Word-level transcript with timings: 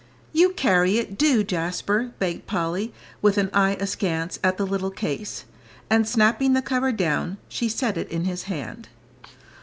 "You 0.33 0.49
carry 0.53 0.97
it, 0.97 1.15
do, 1.15 1.43
Jasper," 1.43 2.11
begged 2.17 2.47
Polly, 2.47 2.91
with 3.21 3.37
an 3.37 3.51
eye 3.53 3.77
askance 3.79 4.39
at 4.43 4.57
the 4.57 4.65
little 4.65 4.89
case; 4.89 5.45
and 5.91 6.07
snapping 6.07 6.53
the 6.53 6.63
cover 6.63 6.91
down, 6.91 7.37
she 7.47 7.69
set 7.69 7.97
it 7.99 8.09
in 8.09 8.23
his 8.23 8.45
hand. 8.49 8.89